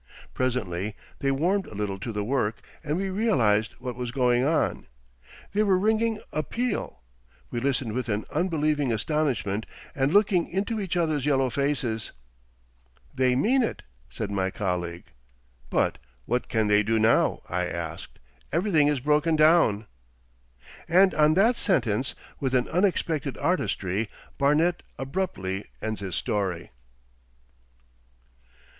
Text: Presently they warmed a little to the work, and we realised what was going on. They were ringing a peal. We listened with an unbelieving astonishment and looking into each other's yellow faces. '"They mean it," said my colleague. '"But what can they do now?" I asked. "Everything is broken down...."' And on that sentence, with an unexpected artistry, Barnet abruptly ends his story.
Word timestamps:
Presently 0.33 0.95
they 1.19 1.29
warmed 1.29 1.67
a 1.67 1.75
little 1.75 1.99
to 1.99 2.11
the 2.11 2.23
work, 2.23 2.63
and 2.83 2.97
we 2.97 3.11
realised 3.11 3.73
what 3.77 3.95
was 3.95 4.09
going 4.11 4.43
on. 4.43 4.87
They 5.53 5.61
were 5.61 5.77
ringing 5.77 6.19
a 6.33 6.41
peal. 6.41 7.01
We 7.51 7.59
listened 7.59 7.93
with 7.93 8.09
an 8.09 8.25
unbelieving 8.31 8.91
astonishment 8.91 9.67
and 9.93 10.11
looking 10.11 10.47
into 10.49 10.79
each 10.81 10.97
other's 10.97 11.27
yellow 11.27 11.51
faces. 11.51 12.13
'"They 13.13 13.35
mean 13.35 13.61
it," 13.61 13.83
said 14.09 14.31
my 14.31 14.49
colleague. 14.49 15.03
'"But 15.69 15.99
what 16.25 16.49
can 16.49 16.65
they 16.65 16.81
do 16.81 16.97
now?" 16.97 17.43
I 17.47 17.67
asked. 17.67 18.17
"Everything 18.51 18.87
is 18.87 18.99
broken 19.01 19.35
down...."' 19.35 19.85
And 20.87 21.13
on 21.13 21.35
that 21.35 21.55
sentence, 21.55 22.15
with 22.39 22.55
an 22.55 22.67
unexpected 22.69 23.37
artistry, 23.37 24.09
Barnet 24.39 24.81
abruptly 24.97 25.65
ends 25.79 26.01
his 26.01 26.15
story. 26.15 26.71